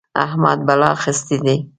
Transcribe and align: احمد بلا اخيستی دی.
احمد 0.25 0.57
بلا 0.67 0.87
اخيستی 0.97 1.37
دی. 1.43 1.55